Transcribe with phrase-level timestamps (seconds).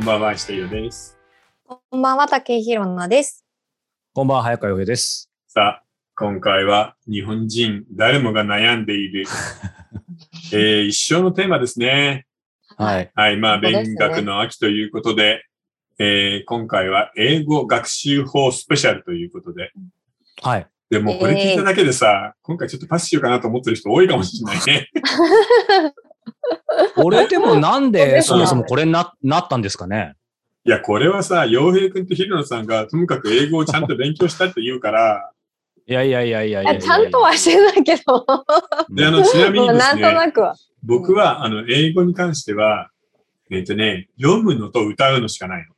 [0.00, 1.18] こんばんは、下井です。
[1.66, 3.44] こんばんは、竹井ひろなです。
[4.14, 5.30] こんばんは、早川洋平です。
[5.46, 5.82] さあ、
[6.16, 9.26] 今回は日本人誰もが悩んでいる、
[10.54, 12.24] えー一生のテーマですね。
[12.78, 13.10] はい。
[13.14, 15.44] はい、まあ、勉学の秋ということで、
[15.98, 19.70] えー今回は英語学習法スペシャルということで、
[20.40, 20.66] はい。
[20.88, 24.88] でもこれ聞いただけでさ、今回ちょっとパスしようかなと思ってる人多いかもしれないね。
[26.96, 30.14] 俺でもなんでそもそもこれにななったんですかね？
[30.64, 35.30] いや、これはさ、洋平くんとひろなさんがともかく英語をちゃんと勉強したって言うから、
[35.86, 36.80] いやいやいやいやいやいやいや。
[36.80, 38.24] ちゃんとはしてないけど、
[38.94, 40.54] で、あの、ちなみにですなんとね、なくは。
[40.82, 42.90] 僕は、あの、英語に関しては、
[43.50, 45.74] えっ、とね、読むのと歌うのしかないの。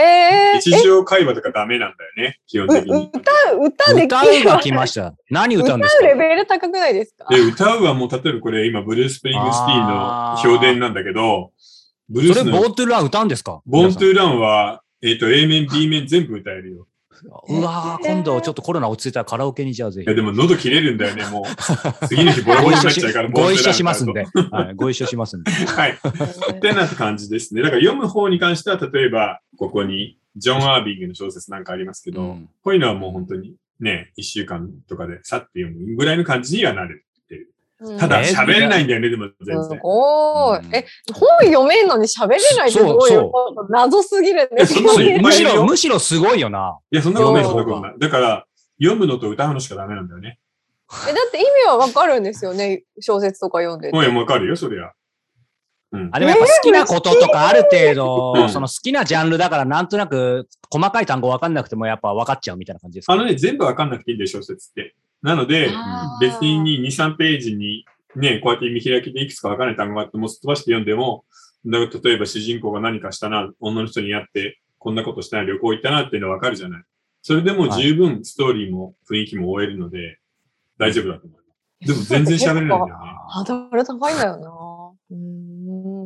[0.00, 3.10] えー、日常会話とかダメなんだよね、基本的に。
[3.14, 5.14] 歌う、歌でき歌うが来ました。
[5.30, 6.04] 何歌うんですか？
[6.04, 7.26] 歌うレベル高くないですか？
[7.28, 11.52] で、歌うはもう、例えばこれ今、ブルース・スプリングスティーンの評伝なんだけど、
[12.08, 13.60] ブルーそれ、スの Born to Run 歌うんですか？
[13.66, 16.86] Born to Run は、えっ、と、A 面、B 面全部歌えるよ。
[17.48, 20.14] うわー今度ちょっとコロナ落ち着いたらカラオケにじゃあぜひいや、。
[20.14, 21.44] でも喉切れるんだよね、もう。
[22.06, 24.56] 次の日ボロボロになっちゃうから、ご一緒しますんボーンで。
[24.56, 24.74] はい。
[24.74, 25.50] ご一緒しますんで。
[25.50, 25.98] はい。
[26.52, 27.62] ってな感じですね。
[27.62, 37.04] だから読む方に関しては、例えば、ここに、ジョン・アービングの小説なんかありますけど、うんこういうのはもう本当にね、一週間とかでさって読むぐらいの感じにはなる。
[37.80, 39.72] うんただえ喋れないんだよね、でも全す然。
[39.72, 40.76] うんごい。
[40.76, 43.66] え、本読めんのに喋れないってどういうこと？
[43.70, 46.78] 謎すぎるんですいやそんなのいっぱいいるよむしろ、むしろすごいよな。
[46.90, 47.94] いや、そんなことない、んなことない。
[47.98, 48.46] だから、
[48.82, 50.38] 読むのと歌うのしかダメなんだよね。
[51.08, 52.82] え、だって意味はわかるんですよね。
[53.00, 53.96] 小説とか読んでて。
[53.96, 54.92] もうわかるよ、そりゃ。
[55.92, 56.10] うん。
[56.12, 63.12] あ、でもやっぱ好きなこととかある程度、うんその好きなジャンルだからなんとなく細かい単語わかんなくてもやっぱ分かっちゃうみたいな感じですか？
[63.14, 64.94] あのね、全部わかんなくていいんだよ、小説って。
[65.22, 65.70] なので、
[66.20, 67.84] 別に2、3ページに
[68.16, 71.24] ね、こうやって見開きでいくつかわからない単語があってもすっ飛ばして読んでも、
[71.64, 71.78] 例
[72.12, 76.82] えば主人公が何かしたな、女の人に会って、こんなことしたな、旅行行ったなっていうのはわかるじゃない。
[77.22, 80.18] それでもう十分ストーリーも雰囲気も終えるので、
[80.78, 81.44] 大丈夫だと思いま
[81.86, 82.10] す。
[82.10, 82.92] でも全然喋れないんだよね。
[83.28, 84.50] ハードル高いんだよな。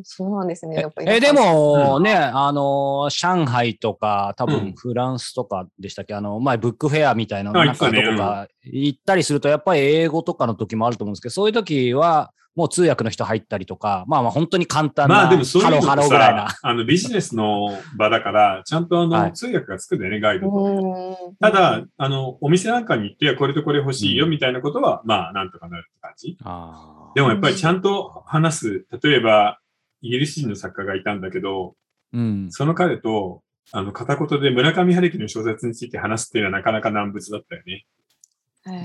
[0.04, 0.76] そうなんですね。
[0.76, 16.50] やっぱりえ、で、もね、あの、上海とか、多うん分フランスとかでしたっけ、あの、前ブックフェアみたいな、あなんかどこ行ったねか行ったりすると、やっぱり英語とかの時もあると思うんですけど、そういう時は、もう通訳の人入ったりとか、まあまあ本当に簡単な、まあでもそういうのハロぐらいな。
[16.50, 21.34] さ、あのビジネスの場だから、ちゃんとあの、はい通訳がつくんだよね、ガイドうと。
[21.40, 26.36] ただ、、あの、お店なんかに行って、これとこれ欲しいようんみたいなことは、まあ、なんとかなるって感じ。
[27.14, 28.86] でもやっぱりちゃんと話す。
[29.02, 29.58] 例えば、
[30.04, 31.74] イギリス人の作家がいたんだけど、
[32.12, 32.48] うん。
[32.50, 33.42] その彼と、
[33.72, 37.86] あの、片言で村上春樹の小説について話すっていうのはなかなか難物だったよね。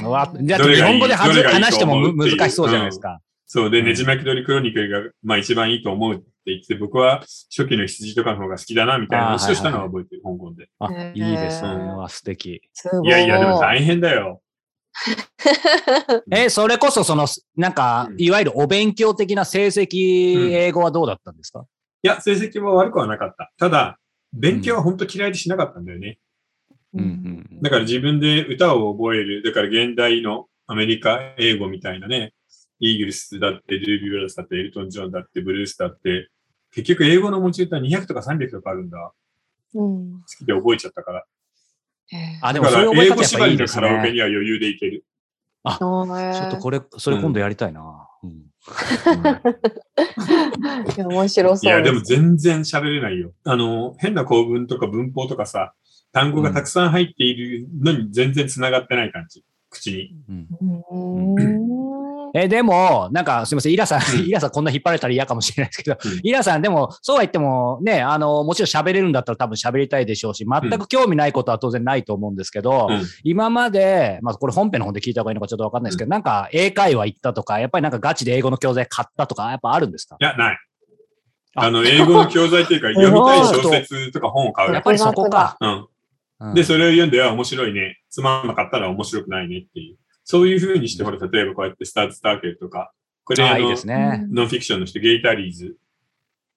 [0.04, 3.22] うわじゃあ日本語で話しても難しそうじゃないですか。
[3.46, 10.70] そうで、うんねじ巻き鳥クロニクルが、まあ一番いいと思うって言って、僕は初期の羊とかの方が好きだな、みたいな話をしたのは覚えてる、香港で。
[10.80, 11.70] あ、いいですね。
[11.70, 12.62] うんわ素敵。
[13.04, 14.42] いやいや、でも大変だよ。
[16.32, 21.66] え、それこそその、なんかう、んいわゆるお勉強的な成績、うん英語はどうだったんですか？
[22.04, 23.52] いや、成績も悪くはなかった。
[23.58, 24.00] ただ、
[24.34, 26.20] 勉強は本当嫌いでしなかったんだよね。
[26.94, 29.44] うんだから自分で歌を覚える。
[29.44, 32.34] だから現代のアメリカ英語みたいなね、
[32.80, 36.30] イーグルスだって、ルービー・ウェルスだって、エルトン・ジョンだって、ブルースだって、
[36.72, 39.12] 結局英語の持ち歌200とか300とかあるんだ。
[39.76, 41.26] うん好きで覚えちゃったから。
[42.42, 43.88] あ、でもそういう覚え英語方やっぱいいですね。
[43.88, 45.06] ラオケには余裕でいける。
[45.64, 48.08] あーちょっとこれ、それ今度やりたいな。
[48.24, 48.50] うん
[50.96, 53.34] いや 面白そういや、でもす全然喋れないよ。
[53.46, 55.74] あの、変な構文とか文法とかさ、
[56.12, 59.44] 単語がたくさん入っているのに全然繋がってない感じ。
[59.70, 60.12] 口に。
[62.36, 64.26] え、でも、なんか、すみません、イラさん、うん。
[64.30, 66.20] イラさんこんな引っ張られたら嫌かもしれないですけど、うん。
[66.22, 73.02] イラさん、でも、そうは言っても、ね、あの、もちろん喋れるんだったら多分喋りたいでしょうし、全く興味ないことは当然ないと思うんですけど、うん。
[73.24, 80.18] 今まで、まあ、これ本編の方で聞いた方がいいのかちょっとわかんないですけど、なんか、英会話行ったとか、やっぱりなんかガチで英語の教材買ったとか、やっぱあるんですか？
[80.20, 80.58] いや、ない。
[81.56, 81.66] あ。
[81.66, 84.74] あの、英語の教材っていうか、 読みたい小説とか本を買う。
[84.74, 84.84] やっ。
[84.84, 85.58] ぱりそこか。
[85.60, 85.88] うん。
[86.40, 88.00] うんで、それを読んで、あ、面白いね。
[88.10, 89.98] つまんなかったら面白くないねっていう。
[90.24, 92.94] そういう風にして、ほら、例えばこうやってスターズ・スターケルとか、
[93.24, 94.26] これあのあいいですね。
[94.32, 95.66] ノンフィクションの人、ゲイタリーズ。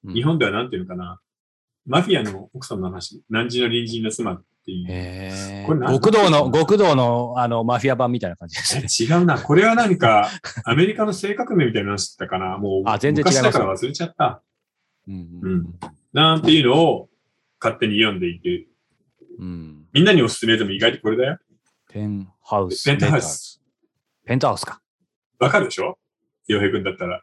[0.05, 1.21] うん日本ではなんていうのかな。
[1.87, 3.23] マフィアの奥さんの話。
[3.31, 4.87] 何時の隣人の妻っていう。
[4.89, 5.95] へこれ何？
[5.95, 8.87] 極道の、極道の、あの、マフィア版みたいな感じですね。
[8.91, 9.39] え違うな。
[9.39, 10.29] これは何か、
[10.65, 12.59] アメリカの性革命みたいな話だったかな。
[12.59, 14.43] もう、あ全然違昔だから忘れちゃった。
[15.09, 15.75] うんうん。
[16.13, 17.09] なんていうのを
[17.61, 18.72] 勝手に読んでいく。
[19.43, 19.87] うん。
[19.93, 21.39] みんなにおすすめでも意外とこれだよ。
[21.91, 22.85] ペンハウス。
[22.85, 23.61] ペントハウス。
[24.25, 24.81] ペントハウスか。
[25.41, 25.99] わかるでしょ？
[26.47, 27.23] 洋平くんだったら。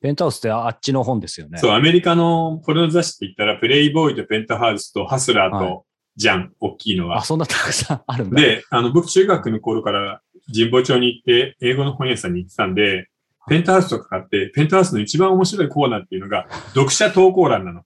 [0.00, 1.58] ペンタウスってあっちの本ですよね。
[1.58, 5.86] そう、アメリカのポルノ雑誌って言ったら、プレイボーイとペンタハウスとハスラーはいと、
[6.16, 7.22] じゃん、大きいのはあ、。
[7.22, 8.40] そんなたくさんあるんだ。
[8.40, 10.20] で、あの、僕中学の頃から
[10.52, 13.08] 神保町に行って、英語の本屋さんに行ってたんで、
[13.48, 17.82] ペンタハウスとか買って、ペンタハウスの一番面白いコーナーっていうのが、読者投稿欄なの。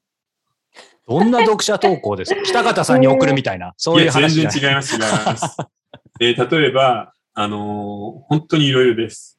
[1.09, 2.43] どんな読者投稿ですか？
[2.45, 4.53] 北方さんに送るみたいな、そういういや、全話じゃない。
[4.53, 5.57] 然違います、違います。
[6.21, 9.39] えー例えば、あのー本当にいろいろです。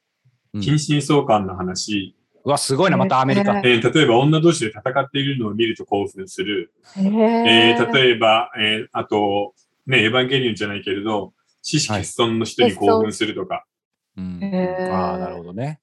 [0.54, 3.58] うん近親相関の話、うわ、すごいな、またアメリカ。
[3.58, 6.72] へえー例えば女同士で戦っているのを見ると興奮する。
[6.96, 9.54] へえーー例えば、えーあと、
[9.86, 11.32] ね、エヴァンゲリオンじゃないけれど、
[11.62, 13.64] 知識欠損の人に興奮するとか。
[14.16, 15.78] うんへーああ、なるほどね。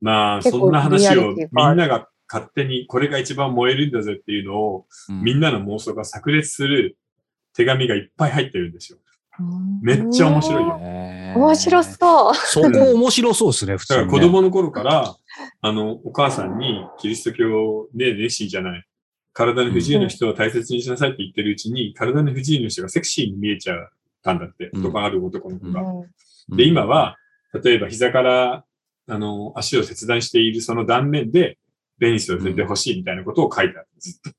[0.00, 6.98] まあ、そんな話をみんなが勝手にこれが一番燃えるんだぜっていうのを、うんみんなの妄想が炸裂する
[7.54, 8.98] 手紙がいっぱい入ってるんですよ。
[9.38, 10.76] うんめっちゃ面白いよ。
[10.76, 12.34] 面白そう。
[12.34, 14.26] そこ面白そうですね、普だから通に、ね。
[14.26, 15.14] 子供の頃から、
[15.60, 18.84] あの、お母さんにキリスト教で熱心じゃない。
[19.32, 23.88] 体の不自由な人を大切にしなさいって言ってるうちに、体の不自由な人がセクシーに見えちゃっ
[24.22, 24.70] たんだって。
[24.72, 25.80] うん男ある男の子が。
[25.80, 26.06] うんうん
[26.56, 27.16] で、今は、
[27.64, 28.64] 例えば膝から、
[29.08, 31.58] あの、足を切断しているその断面で、
[32.04, 33.88] ペニスを触れてほしいみたいなことを書いてある。
[33.98, 34.30] ずっと。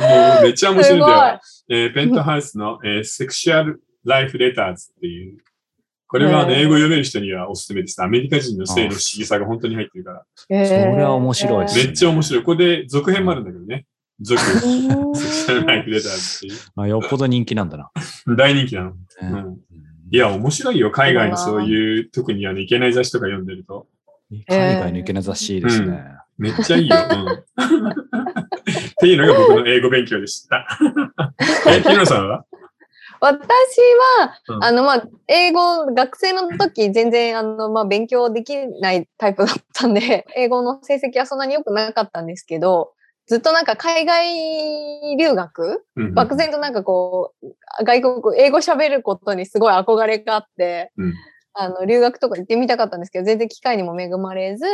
[0.00, 0.06] も
[0.40, 1.40] うめっちゃ面白いんだよ。
[1.70, 5.38] えーペントハウスの、えーセクシュアルライフレターズっていう。
[6.06, 8.00] これは、ね、英語読める人にはおすすめです。
[8.02, 10.24] アメリカ人の性の不思議さが本当に入ってるから。
[10.36, 12.42] それは面白いですねめっちゃ面白い。
[12.44, 13.86] これで続編もあるんだけどね。
[14.20, 14.40] 続。
[14.40, 17.90] セクうんシュアルライフレターズっていあよっぽど人気なんだな。
[18.26, 18.36] う。
[18.36, 18.90] 大人気なの。
[18.90, 19.58] ううんん。
[20.12, 20.90] いや、面白いよ。
[20.90, 23.86] 海外のそういう、特にあの、いけない雑誌とか読んでると。
[24.48, 26.02] 海外のいけない雑誌ですね。
[26.38, 26.96] めっちゃいいよ。
[26.96, 27.88] うん。
[27.90, 27.94] っ
[29.00, 30.66] ていうのが僕の英語勉強でした。
[31.68, 32.44] え、さんは？
[33.20, 33.36] 私
[34.18, 42.92] は、うんあの、まあ、英語、学生の時、全然、あの、まあ、勉強できないタイプだったんで、 英語の成績はそんなに良くなかったんですけど、
[43.26, 51.14] ずっとなんか海外留学うん漠然となんかこう、外国、英語喋ることにすごい憧れがあって、うん
[51.54, 54.64] あの、留学とか行ってみたかったんですけど、全然機会にも恵まれず、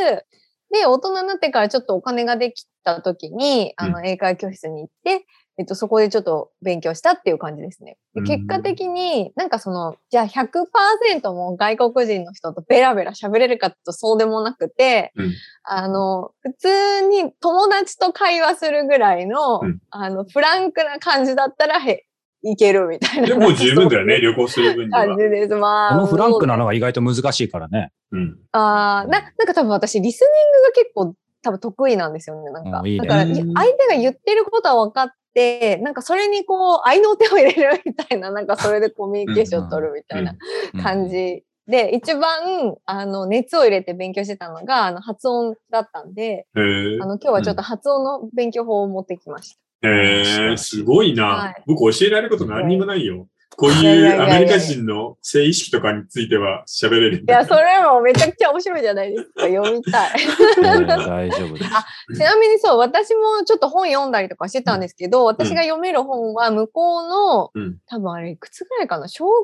[0.71, 5.25] で、大人になってからちょっとお金ができた時に、あの、英会教室に行って、
[5.59, 7.97] えっと、そこでちょっと勉強したっていう感じですね。
[8.13, 8.27] でうん。
[8.27, 15.33] 結果的に、なんかその、じゃあ100%も外国人の人とベラベラ喋れるかとそうでもなくて、うん。
[15.63, 19.79] あの、普通に友達と会話するぐらいの、うん。
[19.89, 22.05] あの、フランクな感じだったら、へ、
[22.43, 23.27] いけるみたいな。
[23.27, 25.17] でも十分だよね、旅行する分には感。
[25.17, 25.55] じです。
[25.55, 25.95] まあ。
[25.95, 27.91] このフランクなのが意外と難しいからね。
[28.11, 28.37] うん。
[28.51, 30.29] ああ、な、なんか多分私、リスニン
[30.61, 32.51] グが結構多分得意なんですよね。
[32.51, 32.79] なんか。
[32.79, 40.35] うんいいねだから、い相手が言ってることは分かって、なんかそれにこう、愛の手を入れるみたいな、なんかそれでコミュニケーションを取るみたいな
[40.73, 41.09] うん感。
[41.09, 46.59] じで、一番、あの、熱を入れて勉強してたのが、あの、発音だったんで、あ
[47.05, 49.59] の、今日はちょっと発音の勉強法を持ってきました。
[49.83, 53.27] へえすごいな、はい僕教えられること何にもないよ。
[53.59, 57.43] こういうアメリカ人の性意識とかについては喋れるんいや。
[57.43, 59.47] それもめちゃくちゃ面白いじゃないですか。
[59.47, 60.11] 読みたい。
[60.11, 61.69] えー大丈夫です。
[62.15, 69.43] ちなみにそう、私もちょっと本読んだりとかしてたんですけど、私が読める本は向こうの、うん多分あれいくつぐらいかな、小学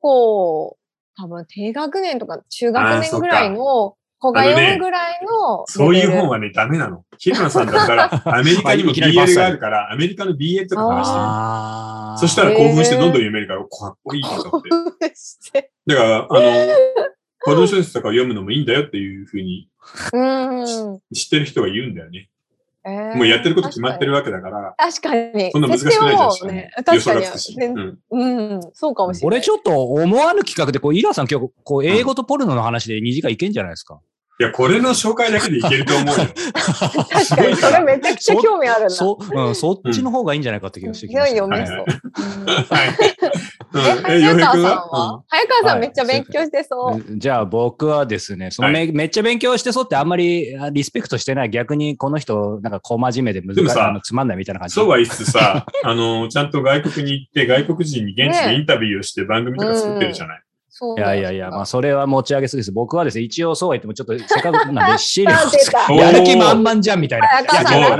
[0.00, 0.76] 校、
[1.16, 7.04] 多分低学年とか中学年ぐらいの子が読むぐらいのそういう本ははね、ダメなの。
[7.18, 15.70] 平野さんだったら、 アメリカにも BL があるから、アメリカの BL とか話してみあーそしたら興奮してどんどん読めるから、かっこいいと思って。
[15.86, 16.28] だから、あの、
[17.42, 19.68] 子供小説とかを読むのもいいんだよっていうふうに。
[21.14, 22.28] 知ってる人が言うんだよね。
[22.84, 25.50] えーもうやってること決まってるわけだから、確かに。
[25.50, 26.70] そんな難しくないじゃん設定はもうね。
[26.76, 27.66] 予確かに
[28.10, 29.40] うんうん、そうかもしれない。
[29.40, 33.98] これちょっと思わぬ企画で、こう、イラさん今日、こう、英語とポルノの話で2時間いけんじゃないですか？
[34.38, 36.12] いや、これの紹介だけでいけると思うよ。
[37.10, 38.90] 確かに、それめちゃくちゃ興味あるな。
[38.90, 41.38] そ、うん、そっちの方がいいんじゃないかって気がしてきました。
[41.38, 41.76] 読めそう。
[41.76, 42.88] はい。
[44.08, 45.22] え、早川さん洋は？
[45.28, 47.18] 早川さんめっちゃ勉強してそう。
[47.18, 54.74] じゃあ僕はですね、そのめ,、めっちゃ勉強してそうってあんまりあリスペクトしてない、逆にこの人、なんか小真面目で難しいつまんないみたいな感じ。
[54.74, 60.42] そうは言いつつさ、あの、ちゃんと外国に行って、外国人に現地でインタビューをして番組とか作ってるじゃない。
[60.96, 62.72] いやいやいや、まあそれは持ち上げすぎです。
[62.72, 65.32] 僕はですね、一応そうは言ってもちょっとせっかくなんで資料
[65.96, 67.40] やる気満々じゃんみたいな。
[67.40, 67.96] いや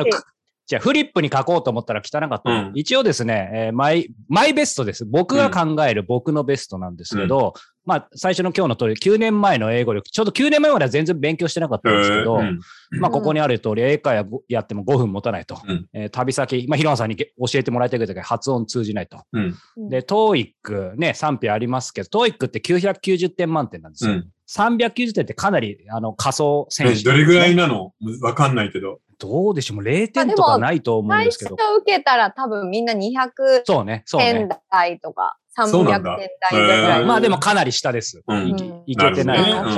[0.67, 2.51] じゃあフリップに書こうと思ったら汚かった。
[2.51, 5.05] うん一応ですね、えーマイ、マイベストです。
[5.05, 7.55] 僕が考える僕のベストなんですけど、
[7.85, 12.59] まあ最初の今日の通り、9年前の英語力、ちょうど9年前までは全然勉強してなかったんですけど、うん
[12.99, 15.61] まあ、ここにある通り、英会話やっても5分持たないと。
[15.69, 19.23] うんえー旅先、まあ、ヒロンさんに教えてもらいたいけど、発音通じないと。
[19.33, 19.55] うん。
[19.77, 24.15] うんで、TOEIC ね、賛否ありますけど、TOEIC って990点満点なんですよ。
[24.15, 24.29] うん。
[24.49, 27.93] 390点ってかなり、あの、仮想選手、どれぐらいなの？
[28.21, 29.01] わかんないけど。
[29.19, 31.57] どうでしょうもう0点とかないと思うん最初ですけど。
[31.79, 34.59] 受けたら多分みんな200そうね、そう点ね。
[34.71, 37.05] 台とか、そうな300点台ぐらい。
[37.05, 38.23] まあでもかなり下です。
[38.27, 39.73] うんいうんいけてないな。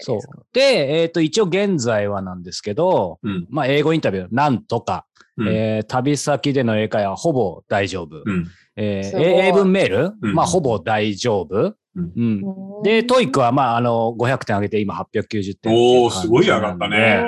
[0.00, 0.20] そう
[0.52, 3.46] でえっ、と、一応現在はなんですけど、うん。
[3.50, 5.06] まあ、英語インタビュー、なんとか、
[5.36, 5.48] うん。
[5.48, 8.22] えー旅先での英会話はほぼ大丈夫。
[8.24, 8.46] うん。
[8.80, 11.74] えー英文メール、うんまあ、ほぼ大丈夫？
[11.96, 12.82] うんうん。
[12.84, 15.72] で、 TOEIC は、まあ、あの、500点上げて、今890点。
[15.72, 17.24] おーすごい上がったね。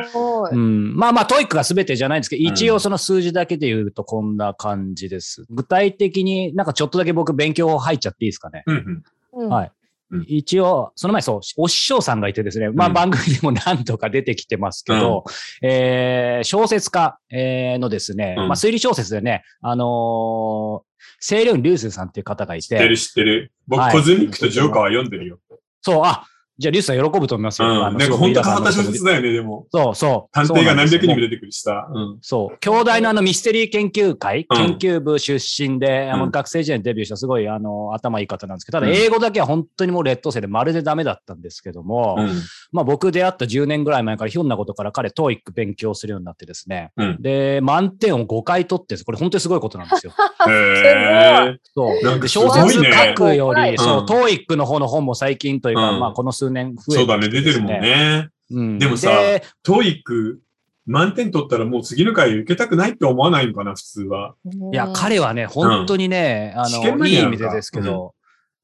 [0.52, 5.44] うん、まあまあ、 TOEIC が全てじゃないんですけど、うん一応その数字だけで言うとこんな感じです。
[5.50, 8.62] 具体的になんかちょっとだけ僕勉強入っちゃっていいですかね？
[8.66, 9.02] うん
[9.34, 9.42] うん。
[9.42, 9.70] うんはいうん
[10.26, 12.94] 一応、その前そう、お師匠さんがいてですね、まあうん。
[12.94, 15.24] 番組でも何度か出てきてますけど、
[15.62, 18.48] えー小説家、えーのですね、うん。
[18.48, 23.52] まあ推理小説でね、あのー、清涼院流水さんっていう方がいて、知ってる知ってる。
[23.68, 23.92] 僕、はい。
[23.92, 25.38] コズミックとジョーカーは読んでるよ。
[25.82, 26.24] そう、あ、
[26.60, 27.86] じゃあリュウスさん喜ぶと思いますうよ。
[27.86, 27.94] あん。
[27.94, 29.66] のなんか本当変わった小説だよね、でも。
[29.72, 30.32] そうそう。
[30.34, 31.88] 探偵が何百人もで出てくるしさ。
[31.90, 32.18] うん。
[32.20, 32.58] そう。
[32.58, 42.28] 兄弟のあのミステリー研究会、うん研究部出身で、あのうん学生時代にデビューしたすごいあの頭いい方なんですけど、ただうん英語だけは本当にもう劣等生でまるでダメだったんですけども、うん。
[42.72, 50.12] まあ僕出会った10年ぐらい前からひょんなことから彼、トーイック勉強するようになってですね、うんで、満点を5回取ってこれ本当にすごいことなんですよ。
[50.46, 51.56] へー。
[51.74, 52.04] そう。
[52.04, 57.80] なんかです小説書くより、うんそう、トーイックの方の本も最近というか、うんまあこの数年増えてそうだね、出てるもん。
[57.80, 58.28] ね。
[58.50, 60.40] うん、でもさでトーイック、
[60.86, 64.34] 満点取ったらもう次の回受けたくないって思わないのかな、普通は。
[64.72, 68.14] いや、彼はね、本当にね、あ試験の、いい意味でですけど、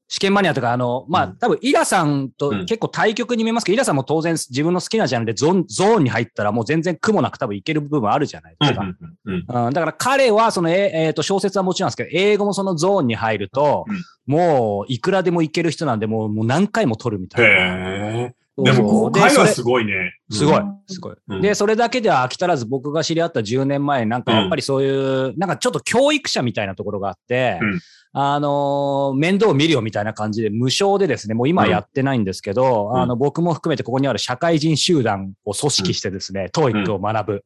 [0.09, 8.81] 試験マニアとか、あの、まあ、うん多分、イラさんとうん結構対局に見えますけど、イラさんも当然自分の好きなジャンルでゾーンゾーンに入ったらもう全然苦もなく多分いける部分あるじゃないですか。
[8.81, 9.65] うんうんうん。
[9.67, 13.97] うん、だから彼は、その、ええーと、小説はもちろんですけど、英語もそのゾーンに入ると、うん
[14.27, 18.29] もう、いくらでもいける人なんで、もう、もう何回も取るみたいな。
[18.63, 19.93] でも5回はすごいね。
[20.31, 21.15] すごいうん、すごい。
[21.27, 21.41] うん。
[21.41, 27.79] で、それだけでは飽き足らず、僕が知り合った10年前、なんかやっぱりそういう、なんかちょっと教育者みたいなところがあって、うん。
[28.13, 33.01] あのー面倒を見るよみたいな感じで、無償でですね、もう今はやってないんですけど、うん。
[33.01, 37.45] あの、僕も含めてここにある社会人集団を組織してですね、トーイックを学ぶ。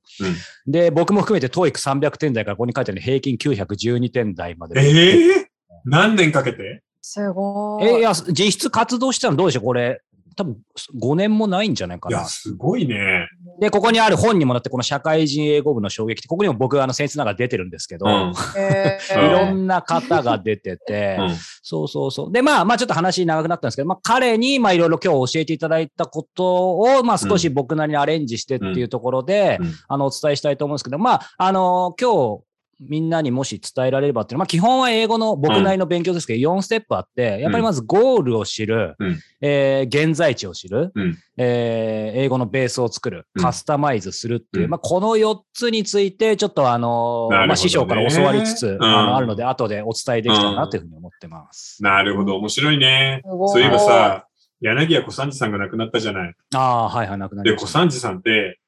[0.67, 4.79] で、僕も含めてトーイック300点台からここに書いてある平均912点台まで。
[4.79, 5.47] ええ
[5.83, 6.83] 何年かけて？
[7.01, 7.85] すごい。
[7.87, 10.01] えいや、実質活動したのどうでしょうこれ、
[10.35, 10.57] 多分
[10.99, 12.25] 5年もないんじゃないかないや、。
[12.25, 13.27] すごいね。
[13.59, 18.33] で、ここにある本にもなって、この社会人英語部の衝撃って、ここにも僕、あの、先生ながら出てるんですけど、うん。
[18.57, 22.31] へ いーろんな方が出てて、 うんそうそうそう。
[22.31, 32.43] で、まあ、まあ、ちょっと話長くなったんですけど、まあ、彼に、まあ、いろいろ今日教えていただいたことを、まあ、少し僕なりにアレンジしてっていうところで、うんあの、お伝えしたいと思うんですけど、まあ、あの、今日、
[32.81, 34.39] みんなにもし伝えられればっていうの。
[34.39, 39.19] は、まあ、基本は英語の僕なりの勉強ですけど、4ステップあって、やっぱりまずゴールを知る、うん。
[39.41, 41.17] えー現在地を知る、うん。
[41.37, 43.43] えー英語のベースを作る、うん。
[43.43, 44.69] カスタマイズするっていう、うん。
[44.71, 47.47] まあ、この4つについて、ちょっとあの、ね。
[47.47, 48.83] まあ、師匠から教わりつつ、うん。
[48.83, 51.83] あのあるので、後でお伝えできたらなというふうに思ってます。
[51.83, 53.21] なるほど、面白いね。
[53.23, 54.25] そういえばさ、
[54.61, 56.33] 柳家小三治さんが亡くなったじゃない。
[56.55, 57.67] ああ、はいはい、なくなりで、ました。
[57.67, 58.59] 小三治さんって、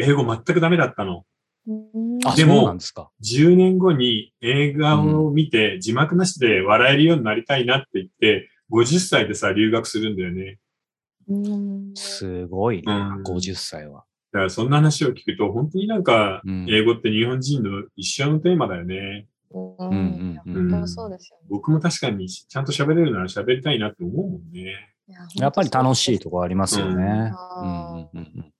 [0.00, 1.24] 英語全くダメだったの。
[2.36, 3.10] でもそうなんですか。
[3.22, 10.58] 10年後に映画を見て字幕なしで笑えるようになりたいなって言って、50歳でさ、留学するんだよね。
[11.28, 14.04] うんすごいな、うん50歳は。
[14.32, 19.26] だからそんな話を聞くと、本当になんかうん、英語って日本人の一生のテーマだよね。
[19.54, 24.94] うんうんそうですよね僕も確かにちゃんと喋れるなら喋りたいなって思うもんね。
[25.06, 25.18] いや。
[25.34, 26.92] やっぱり楽しいとこありますよね。
[26.94, 28.52] うんうんうんあうん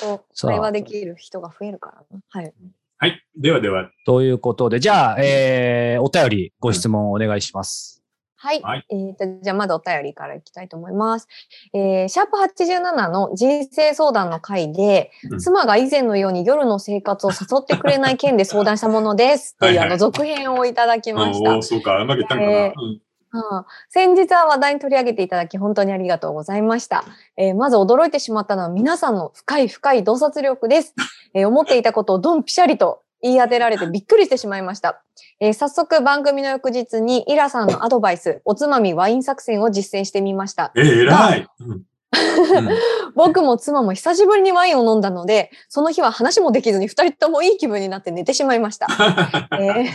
[0.00, 2.20] と会話できる人が増えるからな。
[2.28, 2.52] はい。
[3.00, 3.22] はい。
[3.38, 8.02] ではでは、ということで、じゃあ、えー、お便り、ご質問お願いします。
[8.34, 8.60] はい。
[8.60, 11.28] はいえーと、じゃあまずお便りからいきたいと思います。
[11.74, 19.56] えー、シャープ87の人生相談の回で、うん妻が以前のように夜の生活を誘ってくれない件で相談したものです。
[19.58, 21.62] というはいはいあの続編をいただきました。
[21.62, 22.52] そうか、うまくいったのかな。
[22.52, 27.04] えーうんはあ先日は話題に取り上げていただき本当にありがとうございました。
[27.36, 30.94] えーまず驚いてしまったのは皆さんの深い深い洞察力です。
[31.34, 35.02] えー思っていたことをドンピシャリと言い当てられてびっくりしてしまいました。
[35.40, 40.72] えー早速番組の翌日にイラさんのアドバイス、おつまみワイン作戦を実践してみました。
[40.74, 41.48] えー、偉い。
[41.60, 41.82] うんうん
[43.14, 48.86] 僕も妻も久しぶりにワインを飲んだので、その日は話もできずに二人ともいい気分になって寝てしまいました。
[49.60, 49.86] えー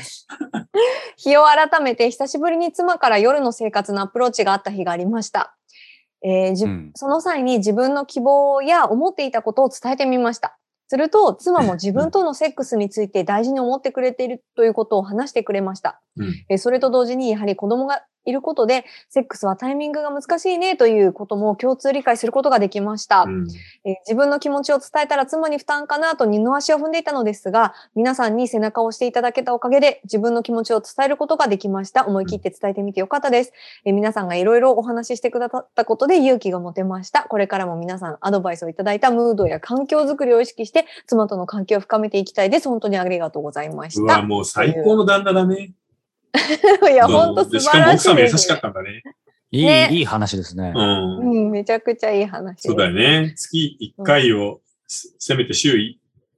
[1.17, 5.55] 日を改めて久しぶりに妻から夜の生活のアプローチがあった日がありました。
[6.23, 10.57] えーじうんその際に自分の希望や思っていたことを伝えてみました。
[10.87, 16.01] すると、妻も自分とのセックスについて大事に思ってくれているということを話してくれました。
[16.17, 23.23] うんえーそれと同時に、やはり子供がいることで、セックスはタイミングが難しいねということも共通理解することができました。
[23.23, 23.47] うん
[23.85, 32.05] えー自分の気持ちを伝えたら妻に負担かなと二の足を踏んでいたのですが、皆さんに背中を押していただけたおかげで自分の気持ちを伝えることができました。
[32.05, 33.53] 思い切って伝えてみてよかったです。
[33.85, 37.23] えー皆さんがいろいろお話ししてくださったことで勇気が持てました。
[37.23, 42.69] これからも皆さんアドバイスをいただいたムードや環境づくりを意識して妻との関係を深めていきたいです。
[42.69, 44.21] 本当にありがとうございましうわ、た。
[44.23, 45.73] もう最高の旦那だね。
[46.91, 49.03] いや、うん本当素晴らしいです奥さんも優しかったんだね。
[49.51, 50.73] いい、ねいい話ですね。
[50.75, 51.19] うん。
[51.19, 52.67] うん、めちゃくちゃいい話。
[52.67, 53.33] そうだよね。
[53.35, 55.75] 月1回を、せせめて週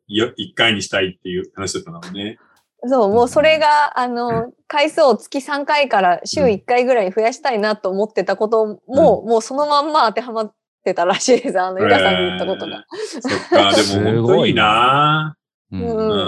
[0.09, 2.37] 1回にしたいっていう話だったんだもんね。
[2.87, 11.59] そう、もうそれが、あの、回数を月3回から週1回ぐらい増やしたいなと思ってたことも、もうそのまんま当てはまってたらしいです。
[11.59, 12.85] あの、ゆかさんに言ったことが。
[13.21, 15.37] そっか、でも本当いいな
[15.71, 15.79] うう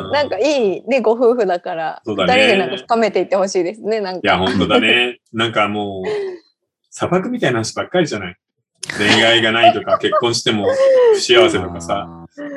[0.06, 4.22] んん、なんかいいね、ご夫婦だから、二、そうだね人でなんか深めていってほしいですね、なんか。
[4.24, 5.20] いや、本当だね。
[5.34, 6.10] なんかもう、
[6.90, 8.36] 砂漠みたいな話ばっかりじゃない？
[8.98, 10.68] 恋愛がないとか、 結婚しても
[11.14, 12.08] 不幸せとかさ。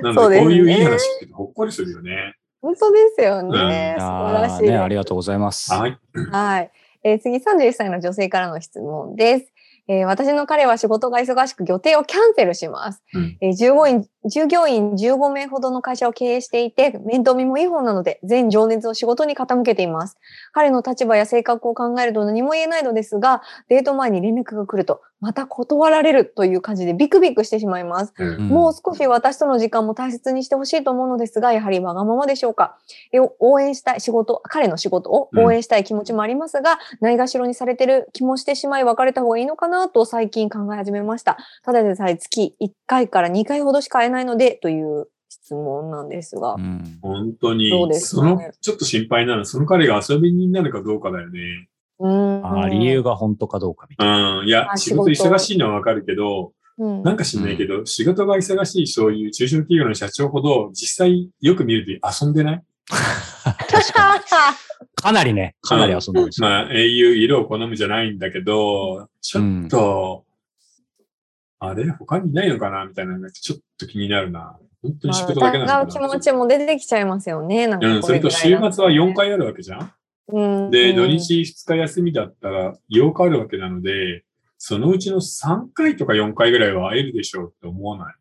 [0.02, 2.34] なんでこういういい話聞くとほっこりするよね。
[2.62, 3.94] 本当ですよね。
[3.98, 5.72] うん素晴らしいね、ありがとうございます。
[5.72, 5.98] はい。
[6.30, 6.70] はい。
[7.02, 9.52] えー次、31歳の女性からの質問です。
[9.88, 13.02] えー私の彼は仕事が忙しく予定をキャンセルします。
[13.14, 20.18] うんえー従業員、従業員15名ほどの会社を経営していて、面倒見もいい方なので、全情熱を仕事に傾けています。
[20.52, 28.14] 彼の立場や性格を考えると何も言えないのですが、デート前に連絡が来ると、また断られるという感じでビクビクしてしまいます。
[28.18, 32.78] うんうんもう少し私との時間も大切にしてほしいと思うのですが、やはりわがままでしょうか。
[33.12, 41.38] え応援したい仕事、彼の仕事を応援したい気持ちもありますが、ないがしろにされてる気もしてしまい別れた方がいいのかなと最近考え始めました。
[41.64, 46.54] ただでさえ月1回から2回ほどしか会えないのでという質問なんですが。
[46.54, 51.68] うん本当に、そうですその、ちょっと心配なのは、その彼が遊び人になるかどうかだよね。
[51.98, 52.62] うん。
[52.62, 54.40] あ理由が本当かどうかみたいな。
[54.40, 54.46] うん。
[54.46, 64.22] いや、仕事忙しいのはわかるけど、うんなんか知んないけど、仕事が忙しいそういう中小企業の社長ほど、実際よく見ると遊んでない確かに。
[64.94, 66.30] かなりね、かなり遊んでるん。
[66.38, 70.24] まあ、英雄色を好むじゃないんだけど、ちょっと、
[71.60, 74.58] あれ他にいないのかなみたいなのがちょっと気になるな。
[74.82, 77.66] 本当に仕事だけなのかな疑う気持ちも出てきちゃいますよね。
[77.66, 79.92] なんうん、それと週末は4回あるわけじゃん
[80.32, 84.24] うんで、土日2日休みだったら8日あるわけなので、
[84.56, 88.14] そのうちの3回とか4回ぐらいは会えるでしょうって思わない？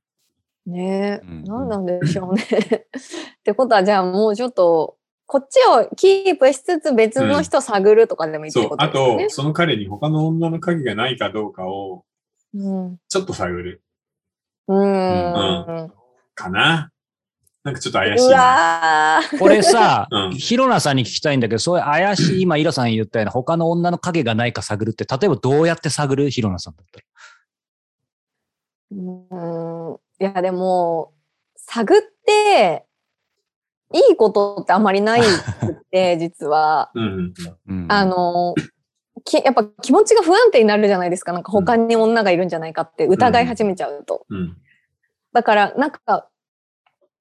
[0.69, 2.43] ねえ、うん何なんでしょうね。
[2.51, 8.77] ってことは、じゃあもうちょっと、こっちをキープしつつ別の人探るとかでもいいってそうこ。
[8.77, 9.29] とあですよねと、。
[9.29, 12.03] その彼に他の女の影がないかどうかを
[12.53, 12.97] うん。
[13.07, 13.81] ちょっと探る
[14.67, 15.93] うーん。
[16.35, 16.91] かな。
[17.63, 19.39] なんかちょっと怪しうい。
[19.39, 26.29] これさうん、ヒロナさんに聞きたいんだけど、そういう怪しい、今、イラさん言ったような他の女の影がないか探るって、例えばどうやって探る？
[26.29, 27.05] ヒロナさんだったら。
[28.91, 29.99] うーん。
[30.21, 31.13] いや、でも、
[31.57, 32.85] 探って、
[33.93, 36.91] いいことってあまりないくって、 実は。
[36.93, 37.33] うんうん
[37.67, 38.55] うんあの、
[39.29, 41.31] きやっぱ気持ちが不安定になるじゃないですか。
[41.31, 44.25] なんか他に女がいるんじゃないかって疑い始めちゃうと。
[44.29, 44.57] うん。
[45.33, 46.27] だから、なんか、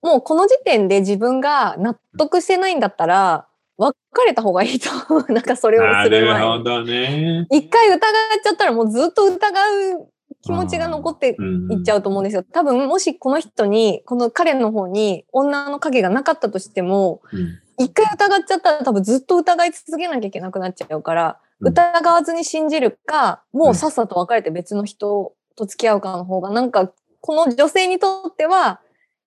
[0.01, 4.89] もうこの時点で自分が納得してないんだったら、別れた方がいいと。
[5.33, 6.41] なんかそれをなする前に。
[6.41, 7.47] るほどね。
[7.51, 7.99] 一回疑っ
[8.43, 10.09] ちゃったらもうずっと疑う
[10.43, 12.43] 気持ちが残ってうんいっちゃうと思うんですよ。
[12.43, 28.81] 多分もしこの人に、この彼の方に女の影がなかったとしても、うん一回疑っちゃったら多分ずっと疑い続けなきゃいけなくなっちゃうから、うん疑わずに信じるか、もうさっさと別れて別の人と付き合うかの方が、なんか、この女性にとっては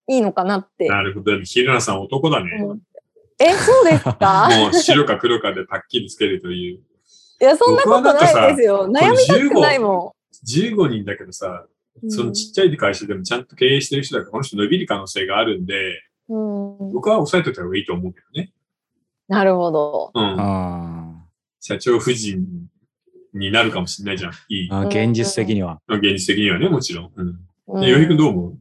[0.08, 1.38] いいのかなってなるほど。
[1.42, 2.52] ひるなさん男だね。
[3.40, 4.50] え、そうですか？
[4.58, 6.78] もう白か黒かでパッキリつけるという。
[7.42, 8.88] いや、そんなことないですよ。
[8.88, 10.16] 悩みたくないも
[10.48, 11.66] 15人だけどさ、
[12.06, 12.10] ん。
[12.10, 18.54] そのちっちゃい会社でもちゃんと経営してる人だから、この人伸びる可能性があるんで、うんうん僕は抑えておいた方がいいと思うけどね。
[19.28, 20.12] なるほど。
[20.14, 20.24] うん。
[21.62, 22.46] あ社長夫人
[23.34, 24.32] になるかもしれないじゃん。
[24.50, 24.70] いい。
[24.70, 25.80] ーあー現実的には。
[25.88, 27.12] 現実的にはね、もちろん。
[27.16, 27.28] うん。
[27.28, 28.58] うんで、よひくんどう思う？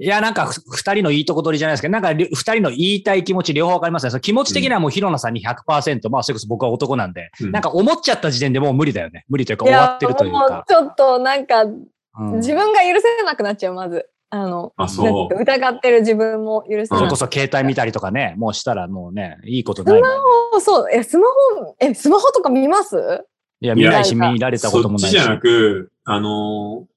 [0.00, 4.10] いや、なんか、ふ二人のいいとこ取りじゃないですけど、なんか、り二人の言いたい気持ち両方わかりますね。
[4.10, 9.24] その気持ち的にはもう、ヒロナさんに100%、まあ、それこそ僕は男なんで、うんなんか思っちゃった時点でもう無理だよね。
[9.28, 10.64] 無理というか、終わってるというもうか。
[10.68, 11.88] ちょっとなんか、うん
[12.36, 14.08] 自分が許せなくなっちゃう、まず。
[14.30, 15.34] あの、あ、そう。
[15.40, 17.04] 疑ってる自分も許せそない。
[17.04, 20.10] れこそ携帯見たりとかね、もうしたらもうね、いいことないもん。
[20.52, 23.24] そうそう、え、スマホ、え、スマホとか見ます？
[23.60, 25.16] いや、見ないし、見られたこともないし。
[25.16, 26.92] そっちじゃなく、あのー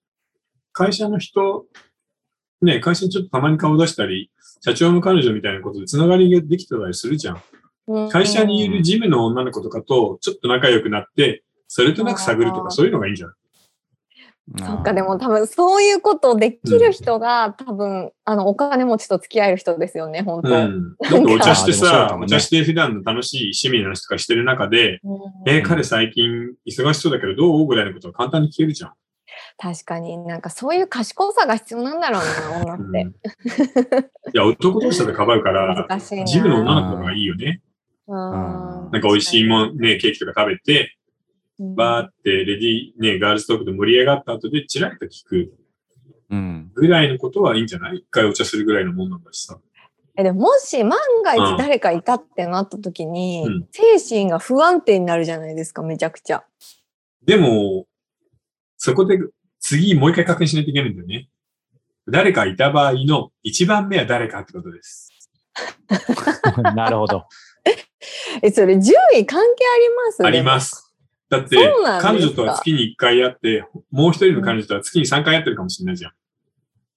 [0.73, 1.65] 会社の人、
[2.61, 8.09] ね、会社にちょっとたまに顔出したり、社長の彼女みたいなことでつながりができてたりするじゃん。
[8.09, 13.35] 会社にいるジムの女の子とかとちょっと仲良くなって、それとなく探るとか、そういうのがいいんじゃない？
[14.57, 20.49] そっか、でも多分そういうことをできる人が、多分、あの、お金持ちと付き合える人ですよね、本当。
[20.49, 20.95] うん。
[20.99, 27.67] だってお茶してさお茶して普段の楽しい趣味の話とかしてる中で、うんえー彼最近忙しそうだけどどう？
[27.67, 28.93] ぐらいのことは簡単に聞けるじゃん。
[29.57, 32.21] 確かになんかそういう賢さが必要なんだろう
[32.65, 33.07] な、女うんって。
[34.33, 36.25] いや、男同士だとかばうから、難しいな。
[36.25, 37.61] ジムの女の子がいいよね。
[38.07, 38.15] うん
[38.91, 40.97] なんか美味しいもんね、ケーキとか食べて、
[41.75, 45.53] バーってレディー、ね、ガールズトークで盛り上がった後でチラリと聞く
[46.29, 46.71] うん。
[46.73, 47.97] ぐらいのことはいいんじゃない？
[47.97, 49.59] 一回お茶するぐらいのもんなんだしさ。
[50.17, 56.43] えでももし万がうん一誰かいたってなった時に、うん精神が不安定になるじゃないですか、めちゃくちゃ。
[57.25, 57.85] でも、
[58.77, 59.19] そこで
[59.59, 61.27] 次もう一回確認しないといけないんだよね。
[62.09, 65.09] 誰かいた場合の一番目は誰かってことです。
[66.75, 67.25] なるほど。
[68.41, 70.25] え、それ順位関係あります？
[70.25, 70.59] ありま。
[70.59, 70.90] す。
[71.31, 71.57] だって
[72.01, 76.11] 彼女とは月に1回会って、もう一人の彼女とは月に3回会ってるかもしれないじゃん。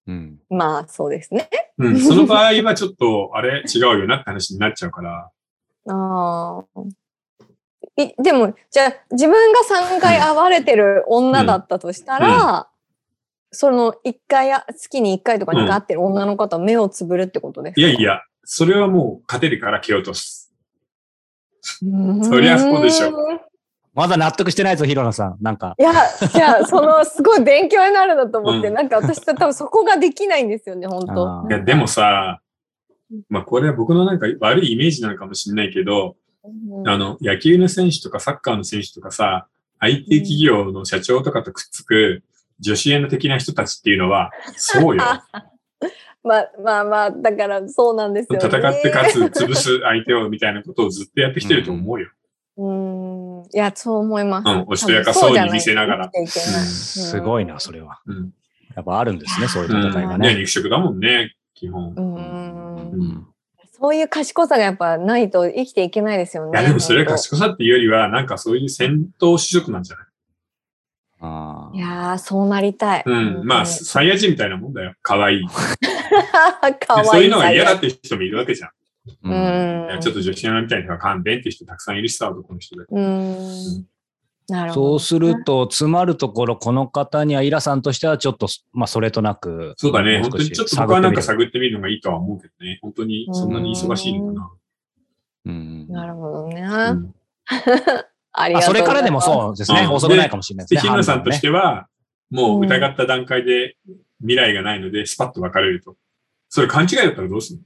[0.09, 0.41] うん。
[0.51, 1.49] まあ、そうですね。
[1.79, 3.63] うん、その場合はちょっと、あれ？
[3.63, 5.31] 違うよなって話になっちゃうから。
[5.89, 6.65] ああ。
[7.97, 9.61] いでも、じゃあ、自分が
[9.97, 12.69] 3回会われてる女だったとしたら、
[13.53, 17.81] その1回や、月に1回とか2回会ってる女の方は目をつぶるってことですか？
[17.81, 20.53] いやいや、それはもう勝てるから蹴落とす。
[21.83, 23.13] うーんそりゃそうでしょ
[23.95, 25.37] まだ納得してないぞ、ヒロナさん。
[25.41, 25.75] なんか。
[25.79, 25.93] いや、
[26.33, 32.41] じゃあ、 その、すごい勉強になるなと思って、うんなんか私多分そこができないんですよね、本当いや、でもさ、
[33.29, 39.47] まあこれは僕のなんか悪いイメージなのかもしれないけど、うんあの、野球の選手とかサッカーの選手とかさ、
[39.79, 42.23] IT 企業の社長とかとくっつく
[42.59, 45.03] 女子アナ的な人たちっていうのは、そうよ。
[46.25, 48.49] まあまあまあ、だからそうなんですよね。
[48.49, 52.09] 戦って勝つ、潰す相手をみたいなことをずっとやってきてると思うよ。
[52.09, 53.43] うーん。
[53.53, 54.49] いや、そう思います。
[54.49, 58.01] うんおしとやかそうに見せながら多分そうじゃないとすごいな、それは。
[58.07, 58.31] うん。
[58.77, 60.35] やっぱあるんですね、そういう戦いがね。
[60.35, 61.91] 肉食だもんね、基本。
[61.91, 63.27] うーんうん。
[63.81, 66.59] そういう賢さがやっぱないと生きていけないですよね。
[66.59, 70.07] いや、でもそれは本賢さっていうよりは、なんかそういう戦闘種族なんじゃない？
[71.21, 73.03] あ当いやー、そうなりたい。
[73.05, 73.45] うん。
[73.45, 74.95] まあ、本サイヤ人みたいなもんだよ。
[75.03, 75.47] 可愛い い。
[76.87, 77.07] かわいい。
[77.07, 78.71] そういうのが嫌だっていう人もいるわけじゃん。
[79.07, 82.85] ーううんちょっと女子アナみたいな勘弁っていう人たくさんいるしさ、男の人で。
[82.89, 83.87] うーん。
[84.49, 84.87] なるほど。
[84.91, 89.75] そうすると、詰まるところ、この方にはイラさんとしてはちょっと、まあ、それとなく。
[89.77, 90.21] そうだね。
[90.21, 92.79] 本当にちょっと僕はなんか探ってみるのがいいとは思うけどね。
[92.83, 94.51] 本当にそんなに忙しいのかな。
[95.47, 96.63] うんなるほどね。
[96.63, 97.15] うん
[97.47, 98.65] ありがとうございます。
[98.65, 99.83] あそれからでもそうですね。
[99.83, 100.81] うん遅くないかもしれないですで、ね。
[100.83, 101.89] 日村さんとしては、
[102.31, 103.77] もう疑った段階で
[104.21, 105.97] 未来がないので、スパッと別れると。
[106.49, 107.61] それ勘違いだったらどうする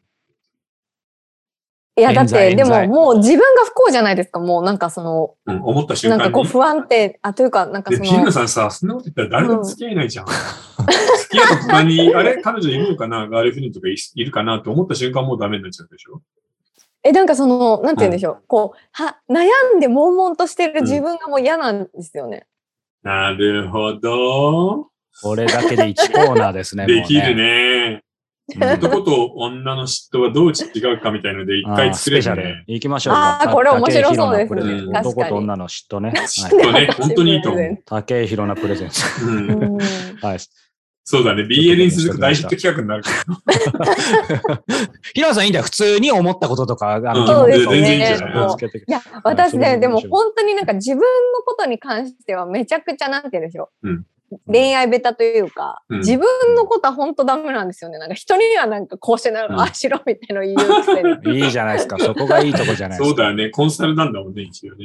[1.98, 4.38] いや、だって、でももう自分が不幸じゃないですか。
[4.38, 6.22] もうなんかその、のうん、思った瞬間に。
[6.22, 10.26] なんかこう不安定、あ、というか、なんかで、その日村、さんさ、そんなこと言ったら誰とも付き合えないじゃん。
[11.18, 16.22] 付き合った途端に、あれ彼女いるのかなガールフレンドとかいいるかなって思った瞬間もうダメになっちゃうでしょ
[17.02, 18.42] え、なんかその、なんて言うんでしょう。
[18.46, 22.46] こう、は、悩んで悶々としてる自分がもう嫌なんですよね。
[23.02, 24.88] なるほど。
[25.22, 26.86] これだけで1コーナーですね。
[26.88, 28.02] できるね。
[28.58, 32.64] 男と女の嫉妬はどう違うかみたいので一回作れスペシャルるね。。
[32.66, 33.42] 行きましょうか。
[33.42, 36.12] あーこれ面白そうですね男と女の嫉妬ね。
[36.16, 37.78] 嫉はい妬ね、本当にいいと思う。
[37.84, 38.94] 竹井宏のプレゼント。
[39.26, 39.78] うんうん
[40.22, 40.38] はい。
[41.04, 41.42] そうだね。
[41.44, 43.10] BL に続く大ヒット企画になるか
[44.46, 44.62] ら。
[45.14, 45.64] ヒロさんいいんだよ。
[45.64, 48.82] 普通に思ったこととか、あの、いいんじゃない？
[48.86, 51.04] や、私ね、でも本当になんか自分の
[51.46, 53.88] ことに関してはめちゃくちゃなんて言うんでしょう。
[54.30, 57.98] うん恋愛ベタというか、うん自分のことは本当ダメなんですよね。
[57.98, 61.40] なんか人にはなんかこうしてなるうんあしろみたいなの言うくせに。
[61.44, 61.98] いいじゃないですか。
[61.98, 63.08] そこがいいとこじゃないですか。
[63.08, 63.50] そうだよね。
[63.50, 64.84] コンサルなんだもんね、一応ね。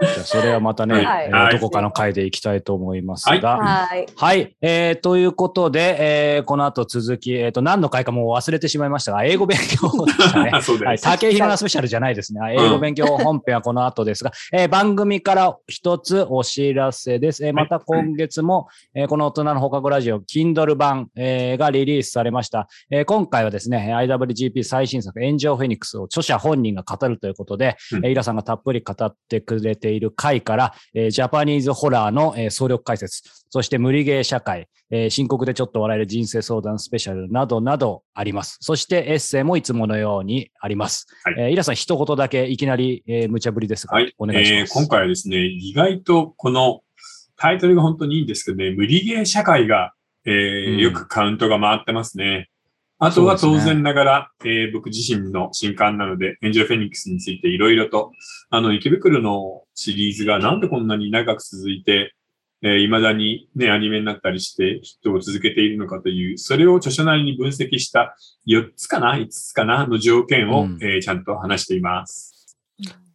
[0.00, 3.58] じゃあそれはまたね、はいえーどこかの回でいきたいと思いますが。
[3.58, 4.06] はい。
[4.16, 4.56] はい。
[4.62, 5.96] えーということで、
[6.36, 10.50] えーこの後続き、えっ、と、何の回かもう忘れてしまいましたが、英語勉強でしたね。
[10.52, 10.62] はい。
[10.62, 10.98] そうだよ。
[11.00, 12.40] 竹井宏のスペシャルじゃないですね。
[12.40, 17.44] はい英語勉強本編はこの後ですが、 えー番組から一つお知らせです。
[17.44, 22.68] えーまた今月も、えーこの大人の放課後ラジオ、Kindle 版、えーがリリースされました。
[22.90, 38.58] えー今回はですね、IWGP 最新作、炎上フェニックスを著者本人が語るということで、うんえーイラさんがたっぷり語ってくれている回から、えージャパニーズホラーの、えー総力解説、そして無理ゲー社会、えー深刻でちょっと笑える人生相談スペシャルなどなどあります。
[38.60, 41.06] そしてエッセイもいつものようにあります。
[41.24, 44.14] はいえーイラさん一言だけいきなり、えー無茶ぶりですが、はい。
[44.18, 44.72] お願いします。
[44.76, 46.80] えー今回はですね、意外とこの
[47.36, 49.94] タイトルが本当にいいんですけどね、無理ゲー社会が、
[50.26, 52.49] えーうんよくカウントが回ってますね。
[53.02, 58.12] あとは当然ながら、えー僕自身の新刊なので、エンジェルフェニックスについていろいろと、
[58.50, 62.14] あの、池袋のシリーズがなんでこんなに長く続いて、
[62.62, 72.39] えー未だにね、アニメになったりしてヒットを続けているのかという、それを著書なりに分析した4つかな ?5 つかなの条件を、うんえーちゃんと話しています。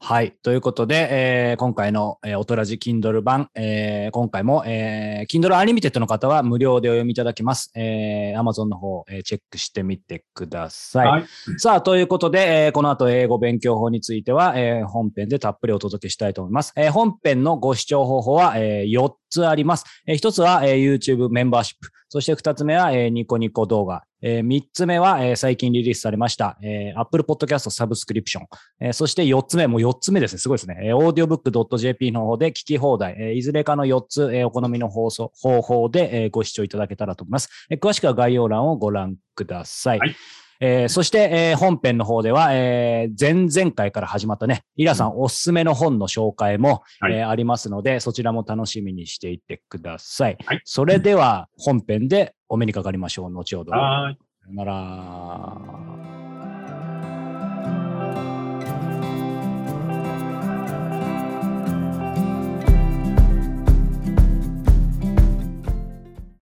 [0.08, 0.36] はい。
[0.44, 7.72] ということで、えー今回の、えー、おとらじ Kindle 版、えー今回も、えー Kindle Unlimited の方は無料でお読みいただけます。
[7.76, 11.08] えー Amazon の方、えーチェックしてみてください。
[11.08, 11.26] はい。
[11.58, 16.72] さあ、ということで、えーこの後英語勉強法については、えー本編でたっぷりお届けしたいと思います。
[16.76, 19.86] えー本編のご視聴方法は、え4つあります。
[20.08, 21.90] え1つは、えー YouTube メンバーシップ。
[22.10, 24.04] そして2つ目は、えーニコニコ動画。
[24.22, 28.46] え3つ目は、えー最近リリースされました、えー Apple Podcast サブスクリプション。
[28.80, 30.40] えーそして4つ目、もう4つ目ですね。
[30.40, 30.78] すごいですね。
[30.82, 33.16] えー audiobook.jp の方で聞き放題。
[33.20, 37.50] えーいずれかの4つ、えーお好みの放送方法で、えーご視聴いただけたらと思います。
[37.70, 40.00] えー詳しくは概要欄をご覧ください。
[40.00, 40.16] はい
[40.60, 50.38] えーそして、えー本編の方では、えー前々回から始まったね、イラさんおすすめの本の紹介も、はいえーありますので、そちらも楽しみにしていてください。
[50.46, 53.32] はいそれでは本編でお目にかかりましょう。
[53.32, 53.72] 後ほど。
[53.72, 54.15] さ
[54.48, 55.95] よなら。